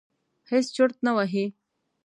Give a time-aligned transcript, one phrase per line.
[0.49, 1.45] هېڅ چرت نه وهي.